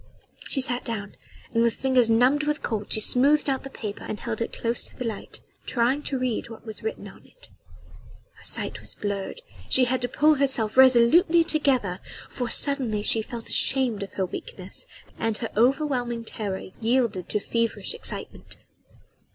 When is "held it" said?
4.19-4.51